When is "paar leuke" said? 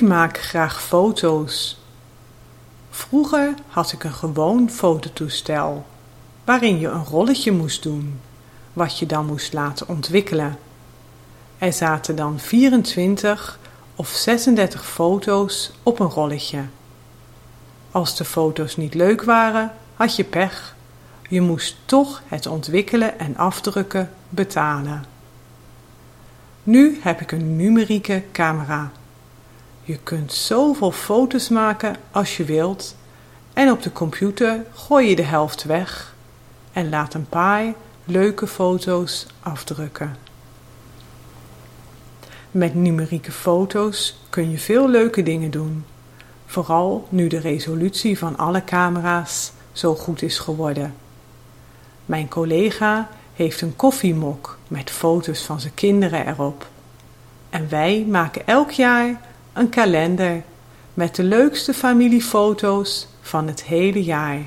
37.28-38.46